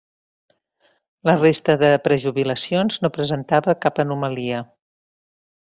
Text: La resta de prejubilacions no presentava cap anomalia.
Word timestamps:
La 1.29 1.35
resta 1.41 1.75
de 1.83 1.91
prejubilacions 2.07 2.99
no 3.05 3.13
presentava 3.19 3.79
cap 3.87 4.03
anomalia. 4.09 4.65